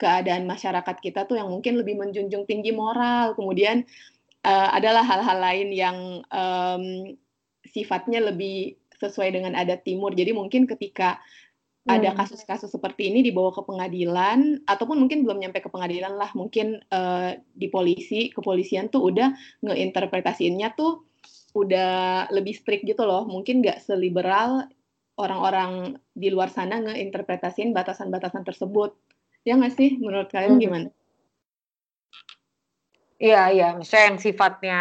[0.00, 3.84] keadaan masyarakat kita tuh yang mungkin lebih menjunjung tinggi moral, kemudian
[4.40, 5.96] eh, adalah hal-hal lain yang
[6.32, 6.84] em,
[7.68, 10.16] sifatnya lebih sesuai dengan adat timur.
[10.16, 11.20] Jadi mungkin ketika
[11.88, 12.18] ada Hmm.
[12.20, 17.40] kasus-kasus seperti ini dibawa ke pengadilan ataupun mungkin belum nyampe ke pengadilan lah, mungkin eh,
[17.56, 19.32] di polisi, kepolisian tuh udah
[19.64, 21.08] ngeinterpretasiinnya tuh
[21.56, 23.24] udah lebih strict gitu loh.
[23.24, 24.68] Mungkin nggak seliberal
[25.16, 28.94] orang-orang di luar sana ngeinterpretasiin batasan-batasan tersebut.
[29.48, 29.96] Ya nggak sih?
[29.96, 30.62] Menurut kalian Hmm.
[30.62, 30.88] gimana?
[33.20, 33.66] Iya, iya.
[33.76, 34.80] Maksudnya yang sifatnya,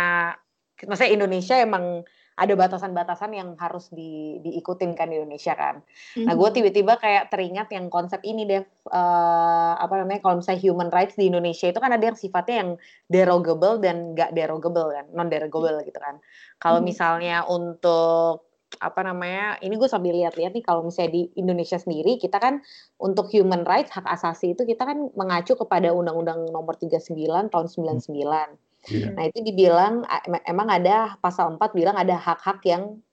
[0.88, 2.08] maksudnya Indonesia emang
[2.40, 5.84] ada batasan-batasan yang harus di, diikutin kan di Indonesia kan.
[6.24, 6.56] Nah, gue Mhm.
[6.56, 11.28] tiba-tiba kayak teringat yang konsep ini deh, eh, apa namanya, kalau misalnya human rights di
[11.28, 12.72] Indonesia itu kan ada yang sifatnya yang
[13.12, 16.24] derogable dan gak derogable kan, non derogable gitu kan.
[16.64, 16.88] Kalau Mhm.
[16.88, 18.48] misalnya untuk
[18.80, 22.62] apa namanya, ini gue sambil lihat-lihat nih kalau misalnya di Indonesia sendiri kita kan
[23.02, 28.69] untuk human rights hak asasi itu kita kan mengacu kepada Undang-Undang Nomor 39 tahun 99.
[28.88, 29.20] Iya.
[29.20, 30.06] Nah, itu dibilang
[30.48, 33.04] emang ada pasal 4 bilang ada hak-hak yang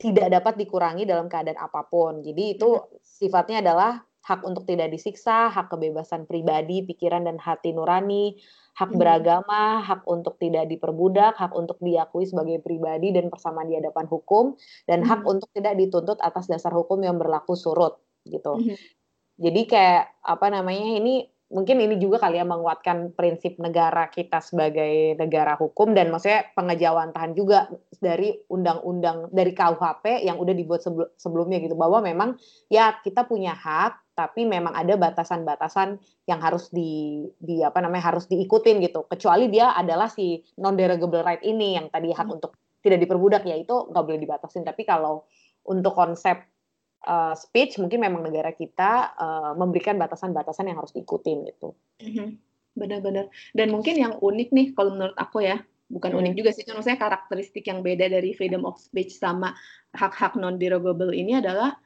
[0.00, 2.24] tidak dapat dikurangi dalam keadaan apa pun.
[2.24, 2.70] Jadi itu
[3.04, 8.38] sifatnya adalah hak untuk tidak disiksa, hak kebebasan pribadi, pikiran dan hati nurani,
[8.78, 8.98] hak Hmm.
[8.98, 14.54] beragama, hak untuk tidak diperbudak, hak untuk diakui sebagai pribadi dan persamaan di hadapan hukum,
[14.86, 15.26] dan hak Hmm.
[15.26, 18.62] untuk tidak dituntut atas dasar hukum yang berlaku surut gitu.
[18.62, 18.76] Mhm.
[19.40, 25.14] Jadi kayak apa namanya ini mungkin ini juga kali ya menguatkan prinsip negara kita sebagai
[25.20, 27.68] negara hukum dan maksudnya pengejawantahan juga
[28.00, 31.76] dari undang-undang dari KUHP yang udah dibuat sebelu- sebelumnya gitu.
[31.76, 32.40] Bahwa memang
[32.72, 38.26] ya kita punya hak tapi memang ada batasan-batasan yang harus di di apa namanya harus
[38.32, 39.04] diikutin gitu.
[39.06, 42.36] Kecuali dia adalah si non derogable right ini yang tadi hak hmm.
[42.40, 44.64] untuk tidak diperbudak ya itu nggak boleh dibatasin.
[44.64, 45.28] Tapi kalau
[45.68, 46.51] untuk konsep
[47.06, 52.38] uh, speech mungkin memang negara kita uh, memberikan batasan-batasan yang harus diikutin gitu hmm,
[52.78, 55.60] benar-benar dan mungkin yang unik nih kalau menurut aku ya
[55.92, 56.20] bukan hmm.
[56.24, 59.52] unik juga sih cuma saya karakteristik yang beda dari freedom of speech sama
[59.92, 61.76] hak-hak non derogable ini adalah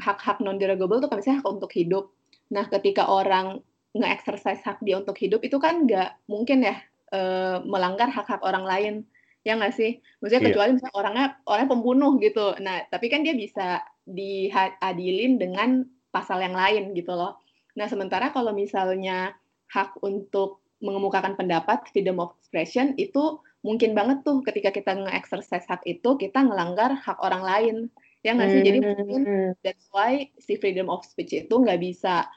[0.00, 2.04] hak-hak non derogable itu kan misalnya hak untuk hidup.
[2.50, 3.60] Nah, ketika orang
[3.92, 6.78] nge-exercise hak dia untuk hidup itu kan nggak mungkin ya
[7.10, 7.20] e,
[7.66, 8.94] melanggar hak-hak orang lain.
[9.42, 9.98] Ya nggak sih?
[10.20, 10.48] Maksudnya iya.
[10.52, 12.56] kecuali misalnya orangnya orang pembunuh gitu.
[12.60, 17.38] Nah, tapi kan dia bisa diadilin dengan pasal yang lain gitu loh.
[17.78, 19.34] Nah, sementara kalau misalnya
[19.70, 25.84] hak untuk mengemukakan pendapat, freedom of expression itu mungkin banget tuh ketika kita nge-exercise hak
[25.84, 27.76] itu kita ngelanggar hak orang lain
[28.24, 29.50] ya nggak sih jadi mungkin hmm.
[29.60, 32.28] that's why si freedom of speech itu nggak bisa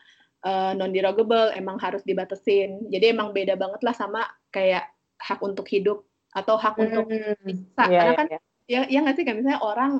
[0.43, 5.39] uh, eh, non derogable emang harus dibatesin jadi emang beda banget lah sama kayak hak
[5.39, 6.03] untuk hidup
[6.36, 6.83] atau hak hmm.
[6.88, 8.41] untuk disiksa yeah, karena kan yeah.
[8.67, 9.91] ya ya nggak sih kayak misalnya orang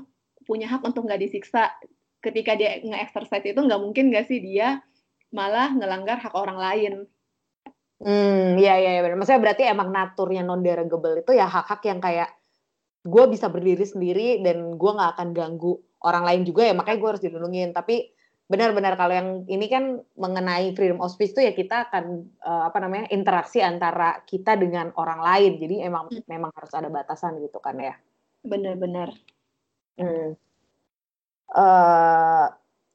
[0.43, 1.73] punya hak untuk nggak disiksa.
[2.23, 4.79] Ketika dia nge-exercise itu nggak mungkin nggak sih dia
[5.34, 6.93] malah ngelanggar hak orang lain.
[8.03, 9.01] Hmm, ya ya ya.
[9.15, 12.29] Maksudnya berarti emang naturnya non derogable itu ya hak-hak yang kayak
[13.03, 17.10] gue bisa berdiri sendiri dan gue nggak akan ganggu orang lain juga ya makanya gue
[17.12, 18.15] harus dilindungin tapi
[18.53, 22.77] benar-benar kalau yang ini kan mengenai freedom of speech itu ya kita akan uh, apa
[22.84, 25.51] namanya interaksi antara kita dengan orang lain.
[25.58, 26.27] Jadi emang hmm.
[26.27, 27.95] memang harus ada batasan gitu kan ya.
[28.43, 29.15] Benar-benar
[31.53, 32.45] uh,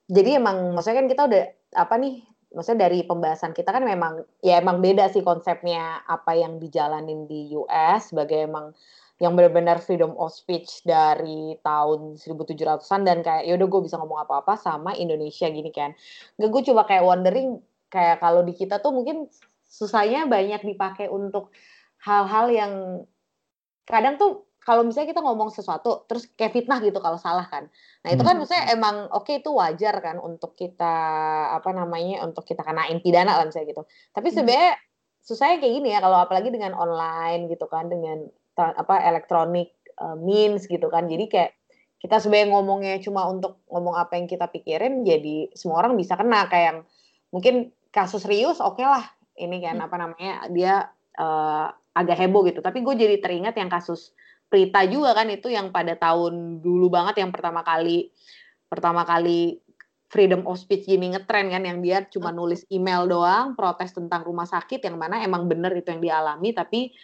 [0.08, 1.44] jadi emang maksudnya kan kita udah
[1.76, 2.14] apa nih
[2.48, 7.52] maksudnya dari pembahasan kita kan memang ya emang beda sih konsepnya apa yang dijalanin di
[7.54, 8.72] US sebagai emang
[9.18, 14.54] yang benar-benar freedom of speech dari tahun 1700-an dan kayak yaudah gue bisa ngomong apa-apa
[14.54, 15.90] sama Indonesia gini kan.
[16.38, 17.58] Gak gue coba kayak wondering
[17.90, 19.26] kayak kalau di kita tuh mungkin
[19.66, 21.50] susahnya banyak dipakai untuk
[22.06, 22.72] hal-hal yang
[23.84, 27.72] kadang tuh kalau misalnya kita ngomong sesuatu terus kayak fitnah gitu kalau salah kan.
[28.04, 28.44] Nah, itu kan hmm.
[28.44, 30.96] maksudnya emang oke okay, itu wajar kan untuk kita
[31.56, 33.88] apa namanya untuk kita kenain pidana lah misalnya gitu.
[34.12, 34.36] Tapi hmm.
[34.36, 34.72] sebenarnya
[35.24, 40.66] susahnya kayak gini ya kalau apalagi dengan online gitu kan dengan apa elektronik uh, means
[40.66, 41.50] gitu kan jadi kayak
[41.98, 46.46] kita sebenarnya ngomongnya cuma untuk ngomong apa yang kita pikirin jadi semua orang bisa kena
[46.50, 46.78] kayak yang
[47.30, 47.54] mungkin
[47.94, 49.04] kasus Rius oke okay lah
[49.38, 49.86] ini kan hmm.
[49.86, 50.74] apa namanya dia
[51.18, 54.14] uh, agak heboh gitu tapi gue jadi teringat yang kasus
[54.48, 58.08] Prita juga kan itu yang pada tahun dulu banget yang pertama kali
[58.68, 59.60] pertama kali
[60.08, 64.48] freedom of speech gini ngetren kan yang dia cuma nulis email doang protes tentang rumah
[64.48, 66.96] sakit yang mana emang bener itu yang dialami tapi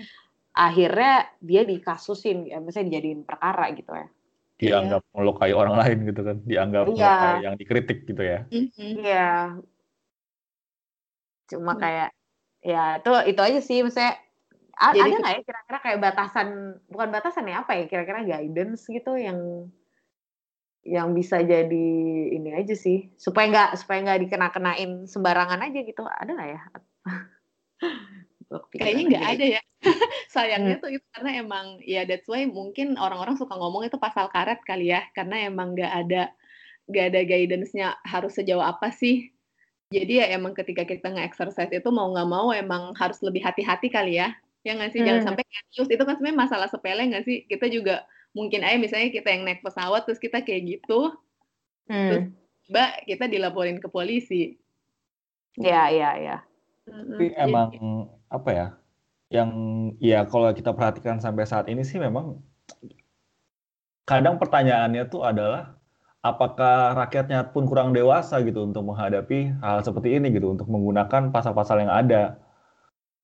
[0.56, 4.08] akhirnya dia dikasusin ya misalnya dijadiin perkara gitu ya
[4.54, 5.12] dianggap yeah.
[5.18, 6.96] melukai orang lain gitu kan dianggap yeah.
[6.96, 8.92] melukai yang dikritik gitu ya mm-hmm.
[9.04, 9.32] iya
[11.52, 11.80] cuma mm.
[11.82, 12.08] kayak
[12.64, 14.16] ya itu itu aja sih misalnya
[14.74, 16.48] Jadi, ada nggak ya kira-kira kayak batasan
[16.90, 19.70] bukan batasan ya apa ya kira-kira guidance gitu yang
[20.84, 21.88] yang bisa jadi
[22.36, 26.60] ini aja sih supaya nggak supaya nggak dikena-kenain sembarangan aja gitu ada nggak ya?
[28.76, 29.62] Kayaknya nggak ada ya.
[30.34, 30.84] Sayangnya hmm.
[30.84, 34.92] tuh itu karena emang ya that's why mungkin orang-orang suka ngomong itu pasal karet kali
[34.92, 36.22] ya karena emang nggak ada
[36.84, 39.32] nggak ada guidance-nya harus sejauh apa sih.
[39.88, 44.18] Jadi ya emang ketika kita nge-exercise itu mau nggak mau emang harus lebih hati-hati kali
[44.20, 44.34] ya
[44.64, 45.00] ya nggak sih?
[45.04, 45.08] Hmm.
[45.08, 45.88] jangan sampai news.
[45.92, 47.44] Itu kan sebenarnya masalah sepele nggak sih?
[47.46, 51.14] Kita juga mungkin aja misalnya kita yang naik pesawat terus kita kayak gitu
[51.86, 52.08] hmm.
[52.10, 52.24] terus
[52.66, 54.58] mbak kita dilaporin ke polisi.
[55.54, 56.36] Ya ya ya.
[56.88, 57.70] Tapi emang
[58.26, 58.68] apa ya?
[59.30, 59.50] Yang
[60.02, 62.42] ya kalau kita perhatikan sampai saat ini sih memang
[64.04, 65.78] kadang pertanyaannya tuh adalah
[66.24, 71.84] apakah rakyatnya pun kurang dewasa gitu untuk menghadapi hal seperti ini gitu untuk menggunakan pasal-pasal
[71.84, 72.40] yang ada.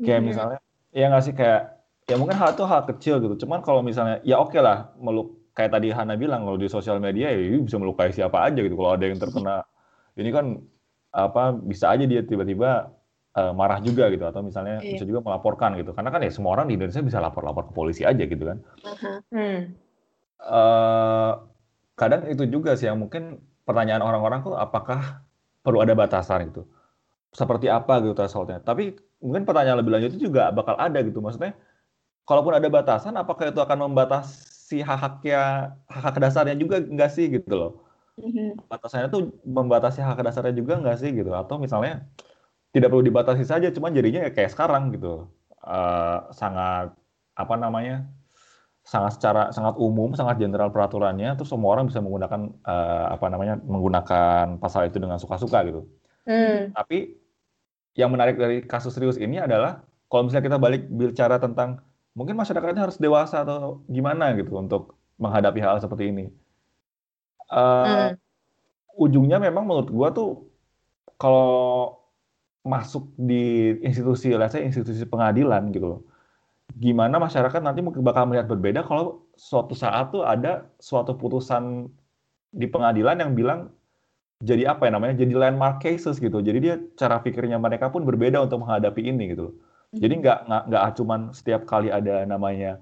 [0.01, 0.29] Kayak hmm.
[0.29, 3.47] misalnya ya nggak sih kayak ya mungkin hal itu hal kecil gitu.
[3.47, 6.99] Cuman kalau misalnya ya oke okay lah meluk kayak tadi Hana bilang kalau di sosial
[6.99, 8.75] media ya bisa melukai siapa aja gitu.
[8.75, 9.63] Kalau ada yang terkena
[10.19, 10.59] ini kan
[11.11, 12.91] apa bisa aja dia tiba-tiba
[13.39, 14.27] uh, marah juga gitu.
[14.27, 14.99] Atau misalnya iya.
[14.99, 15.95] bisa juga melaporkan gitu.
[15.95, 18.59] Karena kan ya semua orang di Indonesia bisa lapor-lapor ke polisi aja gitu kan.
[18.83, 19.19] Uh-huh.
[19.31, 19.61] hmm.
[20.43, 21.33] uh,
[21.95, 25.23] kadang itu juga sih yang mungkin pertanyaan orang-orang tuh apakah
[25.63, 26.67] perlu ada batasan gitu?
[27.31, 28.59] Seperti apa gitu thresholdnya?
[28.59, 31.53] Tapi mungkin pertanyaan lebih lanjut itu juga bakal ada gitu maksudnya
[32.25, 37.73] kalaupun ada batasan apakah itu akan membatasi hak-haknya hak-hak dasarnya juga enggak sih gitu loh
[38.17, 38.67] mm-hmm.
[38.67, 42.09] batasannya tuh membatasi hak dasarnya juga enggak sih gitu atau misalnya
[42.71, 45.27] tidak perlu dibatasi saja, cuma jadinya ya kayak sekarang gitu,
[45.67, 46.95] uh, sangat
[47.35, 48.07] apa namanya,
[48.87, 53.59] sangat secara sangat umum, sangat general peraturannya, terus semua orang bisa menggunakan uh, apa namanya,
[53.67, 55.83] menggunakan pasal itu dengan suka-suka gitu.
[56.31, 56.71] Hmm.
[56.71, 57.19] Tapi
[57.99, 61.83] yang menarik dari kasus serius ini adalah kalau misalnya kita balik bicara tentang
[62.15, 66.27] mungkin masyarakatnya harus dewasa atau gimana gitu untuk menghadapi hal seperti ini.
[67.51, 68.11] Uh, hmm.
[68.99, 70.51] Ujungnya memang menurut gua tuh
[71.21, 71.97] kalau
[72.67, 76.01] masuk di institusi, let's say institusi pengadilan gitu loh.
[76.77, 81.91] Gimana masyarakat nanti mungkin bakal melihat berbeda kalau suatu saat tuh ada suatu putusan
[82.51, 83.71] di pengadilan yang bilang
[84.41, 86.41] jadi apa ya namanya jadi landmark cases gitu.
[86.41, 89.53] Jadi dia cara pikirnya mereka pun berbeda untuk menghadapi ini gitu
[89.95, 90.23] jadi hmm.
[90.23, 92.79] nggak nggak nggak cuman setiap kali ada namanya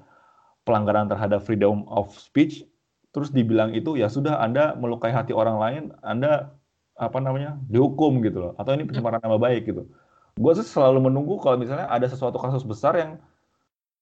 [0.69, 2.69] pelanggaran terhadap freedom of speech
[3.17, 6.53] terus dibilang itu ya sudah anda melukai hati orang lain anda
[6.99, 8.53] apa namanya dihukum gitu loh.
[8.61, 9.87] Atau ini pencemaran nama baik gitu.
[10.35, 13.23] Gue sih selalu menunggu kalau misalnya ada sesuatu kasus besar yang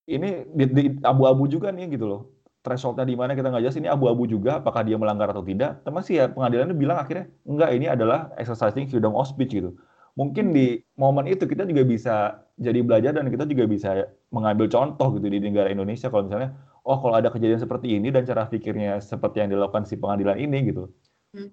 [0.08, 2.22] ini di, di abu-abu juga nih gitu loh
[2.66, 5.86] thresholdnya di mana kita nggak jelas ini abu-abu juga apakah dia melanggar atau tidak.
[5.86, 9.78] Teman sih ya pengadilan itu bilang akhirnya enggak ini adalah exercising freedom of speech gitu.
[10.18, 15.14] Mungkin di momen itu kita juga bisa jadi belajar dan kita juga bisa mengambil contoh
[15.14, 16.10] gitu di negara Indonesia.
[16.10, 19.94] Kalau misalnya oh kalau ada kejadian seperti ini dan cara pikirnya seperti yang dilakukan si
[19.94, 20.90] pengadilan ini gitu.
[21.36, 21.52] Hmm.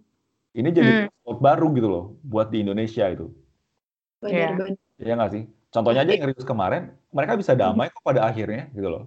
[0.53, 1.41] ini jadi hmm.
[1.41, 3.29] baru gitu loh buat di Indonesia itu.
[4.17, 5.43] Benar ya nggak sih?
[5.73, 9.03] Contohnya aja yang rilis kemarin mereka bisa damai kok pada akhirnya gitu loh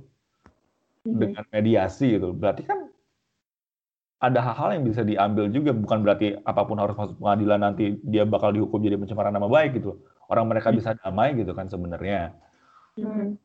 [1.06, 1.18] hmm.
[1.22, 2.34] dengan mediasi gitu.
[2.34, 2.90] Berarti kan
[4.18, 8.24] ada hal-hal yang bisa diambil juga bukan berarti apa pun harus masuk pengadilan nanti dia
[8.26, 10.02] bakal dihukum jadi pencemaran nama baik gitu.
[10.26, 10.76] Orang mereka hmm.
[10.82, 12.34] bisa damai gitu kan sebenarnya.
[12.98, 13.38] Hmm.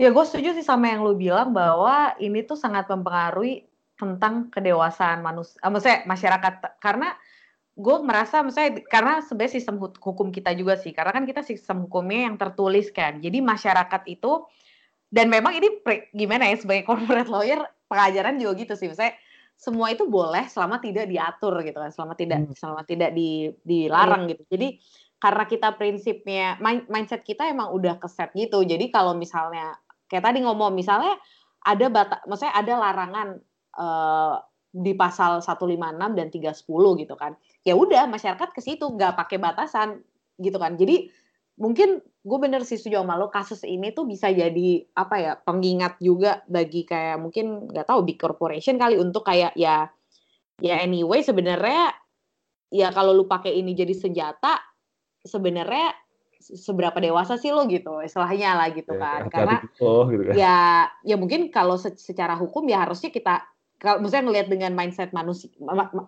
[0.00, 3.68] Ya gue setuju sih sama yang lu bilang bahwa ini tuh sangat mempengaruhi
[4.00, 7.12] tentang kedewasaan manusia, uh, maksudnya masyarakat karena
[7.76, 12.32] gue merasa misalnya karena sebenarnya sistem hukum kita juga sih karena kan kita sistem hukumnya
[12.32, 14.44] yang tertulis kan jadi masyarakat itu
[15.10, 15.82] dan memang ini
[16.14, 18.86] gimana ya sebagai corporate lawyer pengajaran juga gitu sih.
[18.86, 19.18] Misalnya
[19.58, 22.56] semua itu boleh selama tidak diatur gitu kan selama tidak hmm.
[22.56, 24.30] selama tidak di, dilarang hmm.
[24.32, 24.42] gitu.
[24.56, 24.68] Jadi
[25.20, 26.56] karena kita prinsipnya
[26.88, 28.64] mindset kita emang udah keset gitu.
[28.64, 29.76] Jadi kalau misalnya
[30.08, 31.12] kayak tadi ngomong misalnya
[31.60, 33.28] ada bata maksudnya ada larangan
[33.76, 35.76] uh, di pasal 156
[36.16, 37.36] dan 310 gitu kan.
[37.66, 40.00] Ya udah masyarakat ke situ nggak pakai batasan
[40.40, 40.80] gitu kan.
[40.80, 41.12] Jadi
[41.60, 46.00] mungkin gue bener sih setuju sama lo kasus ini tuh bisa jadi apa ya pengingat
[46.00, 49.92] juga bagi kayak mungkin nggak tahu big corporation kali untuk kayak ya
[50.64, 51.92] ya anyway sebenarnya
[52.72, 54.56] ya kalau lu pakai ini jadi senjata
[55.20, 55.92] sebenarnya
[56.40, 60.34] seberapa dewasa sih lo gitu istilahnya lah gitu ya, kan ya, karena oh, gitu kan.
[60.36, 60.58] ya
[61.04, 63.44] ya mungkin kalau secara hukum ya harusnya kita
[63.80, 65.48] kalau misalnya ngelihat dengan mindset manusia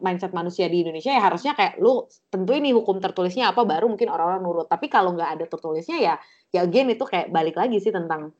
[0.04, 4.12] mindset manusia di Indonesia ya harusnya kayak lu tentu ini hukum tertulisnya apa baru mungkin
[4.12, 4.68] orang-orang nurut.
[4.68, 6.14] Tapi kalau nggak ada tertulisnya ya
[6.52, 8.36] ya again itu kayak balik lagi sih tentang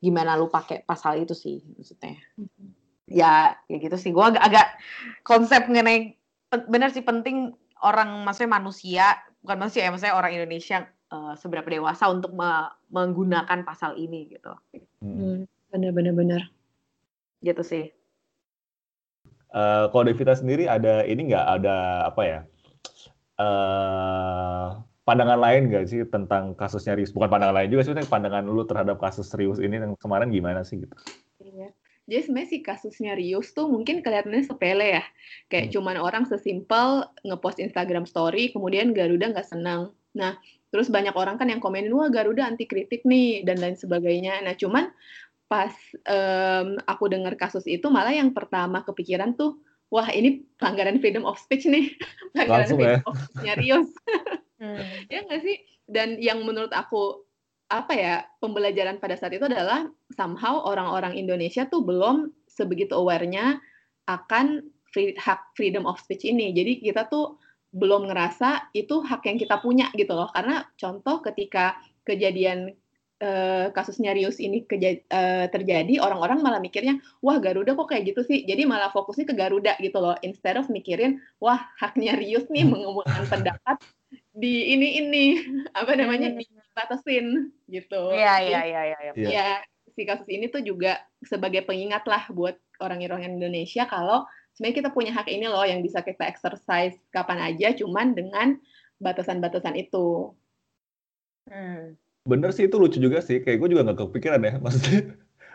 [0.00, 2.16] gimana lu pakai pasal itu sih maksudnya.
[3.04, 4.16] Ya ya gitu sih.
[4.16, 4.66] Gue agak, agak
[5.28, 6.16] konsep mengenai
[6.48, 7.52] benar sih penting
[7.84, 9.04] orang maksudnya manusia
[9.44, 14.56] bukan manusia ya maksudnya orang Indonesia uh, seberapa dewasa untuk me menggunakan pasal ini gitu.
[15.04, 16.42] Hmm, benar benar benar
[17.44, 17.99] gitu sih
[19.50, 22.40] Uh, kalau Devita sendiri ada ini nggak ada apa ya
[23.40, 27.10] uh, pandangan lain nggak sih tentang kasusnya Rius?
[27.10, 30.84] Bukan pandangan lain juga sih, pandangan lu terhadap kasus Rius ini yang kemarin gimana sih
[30.84, 30.94] gitu?
[31.40, 31.72] Iya.
[32.10, 35.04] Jadi sebenarnya si kasusnya Rius tuh mungkin kelihatannya sepele ya.
[35.46, 35.74] Kayak hmm.
[35.78, 39.94] cuman orang sesimpel ngepost Instagram story, kemudian Garuda nggak senang.
[40.10, 40.34] Nah,
[40.74, 44.42] terus banyak orang kan yang komenin, wah Garuda anti kritik nih, dan lain sebagainya.
[44.42, 44.90] Nah, cuman
[45.50, 45.74] pas
[46.06, 49.58] um, aku dengar kasus itu malah yang pertama kepikiran tuh
[49.90, 51.90] wah ini pelanggaran freedom of speech nih.
[52.32, 53.10] Pelanggaran Langsung freedom ya?
[53.10, 53.88] of speech serius
[54.62, 54.82] hmm.
[55.12, 55.56] ya nggak sih?
[55.90, 57.26] Dan yang menurut aku
[57.66, 63.58] apa ya pembelajaran pada saat itu adalah somehow orang-orang Indonesia tuh belum sebegitu awarenya
[64.06, 66.54] akan free, hak freedom of speech ini.
[66.54, 67.38] Jadi kita tuh
[67.74, 70.30] belum ngerasa itu hak yang kita punya gitu loh.
[70.30, 72.74] Karena contoh ketika kejadian
[73.20, 78.24] uh, kasusnya Rius ini keja- uh, terjadi, orang-orang malah mikirnya, wah Garuda kok kayak gitu
[78.24, 78.42] sih.
[78.48, 80.16] Jadi malah fokusnya ke Garuda gitu loh.
[80.24, 82.72] Instead of mikirin, wah haknya Rius nih hmm.
[82.72, 83.76] mengumumkan pendapat
[84.34, 85.24] di ini ini
[85.78, 86.40] apa namanya hmm.
[86.40, 87.26] dibatasin
[87.68, 88.02] gitu.
[88.16, 88.98] Iya iya iya iya.
[89.14, 89.28] Iya.
[89.28, 89.48] Ya,
[89.92, 94.24] si kasus ini tuh juga sebagai pengingat lah buat orang-orang Indonesia kalau
[94.56, 98.56] sebenarnya kita punya hak ini loh yang bisa kita exercise kapan aja, cuman dengan
[99.00, 100.32] batasan-batasan itu.
[101.48, 103.40] Hmm bener sih itu lucu juga sih.
[103.40, 105.00] Kayak gue juga nggak kepikiran ya maksudnya.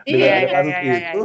[0.06, 1.22] Iya, dengan iya, kasus iya, iya, itu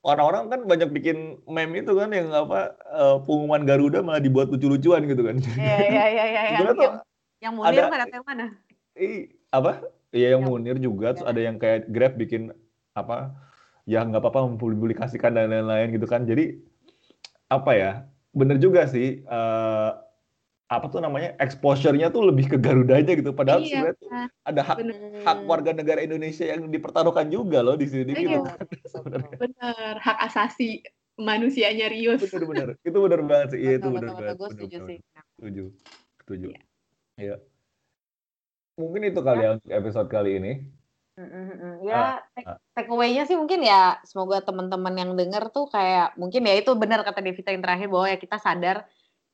[0.00, 5.04] orang-orang kan banyak bikin meme itu kan yang apa uh, pengumuman Garuda malah dibuat lucu-lucuan
[5.08, 5.40] gitu kan.
[5.56, 6.94] Iya iya iya iya yang, yang,
[7.40, 8.46] yang Munir ada, mana yang mana?
[8.96, 9.84] I, apa?
[10.12, 12.52] Iya yang, yang Munir juga terus ada yang kayak Grab bikin
[12.92, 13.32] apa
[13.88, 16.24] ya nggak apa-apa mempublikasikan dan lain-lain gitu kan.
[16.28, 16.60] Jadi
[17.48, 17.90] apa ya
[18.30, 19.96] bener juga sih uh,
[20.70, 24.08] apa tuh namanya exposure-nya tuh lebih ke Garudanya gitu padahal Iya, sebenarnya tuh
[24.46, 24.94] ada hak bener.
[25.26, 28.54] hak warga negara Indonesia yang dipertaruhkan juga loh di sini gitu Iya.
[28.54, 30.86] kan sebenarnya Bener, hak asasi
[31.18, 32.22] manusianya Rius.
[32.22, 34.38] bener-bener itu bener banget sih iya itu bener banget.
[34.38, 34.98] Gue bener setuju sih.
[35.34, 35.64] setuju
[36.22, 36.62] setuju Iya.
[37.18, 37.36] iya
[38.78, 40.52] mungkin itu kali ya untuk episode kali ini.
[41.84, 42.56] Ya, ah.
[42.72, 47.04] take away-nya sih mungkin ya semoga teman-teman yang denger tuh kayak mungkin ya itu benar
[47.04, 48.88] kata Devita yang terakhir bahwa ya kita sadar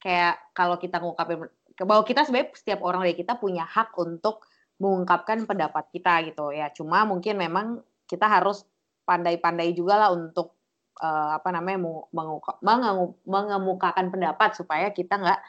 [0.07, 1.51] kayak kalau kita ngungkapin
[1.83, 4.47] bahwa kita sebenarnya setiap orang dari kita punya hak untuk
[4.79, 6.71] mengungkapkan pendapat kita gitu ya.
[6.71, 8.62] Cuma mungkin memang kita harus
[9.03, 10.55] pandai-pandai juga lah untuk
[11.03, 15.40] eh, apa namanya mengengu- mengemukakan pendapat supaya kita nggak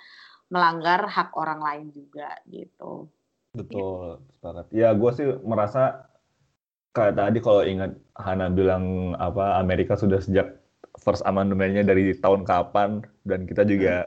[0.50, 3.06] melanggar hak orang lain juga gitu.
[3.58, 6.06] betul sepakat ya gue sih merasa
[6.94, 10.62] kayak tadi kalau ingat Hana bilang apa Amerika sudah sejak
[11.02, 14.06] first amendment-nya dari tahun kapan dan kita juga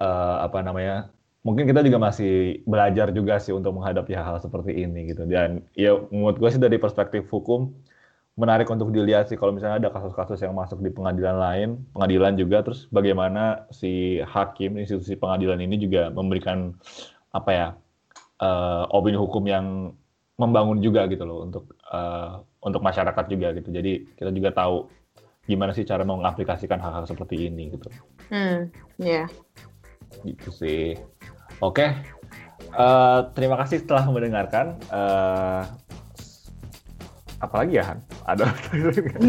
[0.00, 5.12] eh, apa namanya mungkin kita juga masih belajar juga sih untuk menghadapi hal-hal seperti ini
[5.12, 5.24] gitu.
[5.24, 7.72] Dan ya menurut gue sih dari perspektif hukum
[8.40, 12.64] menarik untuk dilihat sih kalau misalnya ada kasus-kasus yang masuk di pengadilan lain pengadilan juga
[12.64, 16.72] terus bagaimana si hakim institusi pengadilan ini juga memberikan
[17.36, 17.68] apa ya
[18.40, 19.92] eh, opini hukum yang
[20.40, 22.32] membangun juga gitu loh untuk eh,
[22.64, 23.68] untuk masyarakat juga gitu.
[23.72, 24.88] Jadi kita juga tahu
[25.44, 27.88] gimana sih cara mengaplikasikan hal-hal seperti ini gitu.
[28.30, 29.28] Hmm, ya.
[30.24, 30.96] Gitu sih.
[31.60, 31.92] Oke,
[32.70, 34.78] Eh, terima kasih telah mendengarkan.
[34.78, 35.62] Eh,
[37.40, 37.98] apalagi ya Han?
[38.28, 38.52] Ada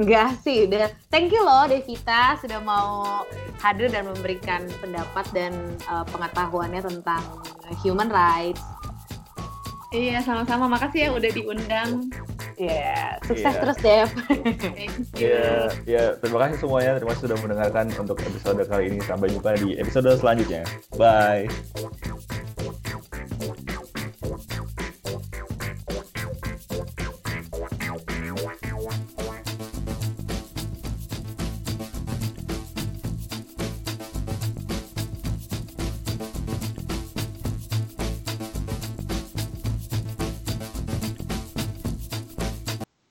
[0.00, 3.20] Enggak sih, udah thank you loh Devita sudah mau
[3.58, 5.52] hadir dan memberikan pendapat dan
[5.90, 7.20] uh, pengetahuannya tentang
[7.82, 8.62] human rights.
[9.90, 10.70] Iya, sama-sama.
[10.70, 12.06] Makasih ya udah diundang.
[12.56, 13.60] Ya, sukses Iya.
[13.60, 14.08] terus Dev.
[14.32, 15.28] Thank you.
[15.28, 16.96] ya, ya, terima kasih semuanya.
[16.96, 18.98] Terima kasih sudah mendengarkan untuk episode kali ini.
[19.04, 20.64] Sampai jumpa di episode selanjutnya.
[20.96, 21.46] Bye.